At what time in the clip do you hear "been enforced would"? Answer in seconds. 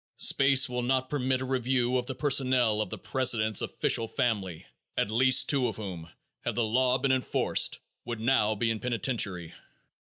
6.97-8.19